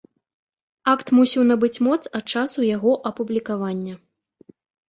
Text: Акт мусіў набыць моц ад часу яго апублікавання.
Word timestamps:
Акт 0.93 1.07
мусіў 1.17 1.43
набыць 1.51 1.81
моц 1.87 1.99
ад 2.21 2.25
часу 2.39 2.59
яго 2.75 2.91
апублікавання. 3.11 3.95